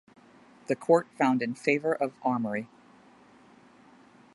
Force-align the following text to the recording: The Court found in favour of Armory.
The 0.65 0.75
Court 0.75 1.05
found 1.15 1.43
in 1.43 1.53
favour 1.53 1.93
of 1.93 2.11
Armory. 2.23 2.67